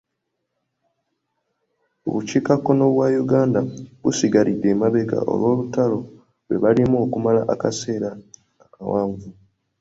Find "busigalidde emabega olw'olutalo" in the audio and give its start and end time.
4.01-5.97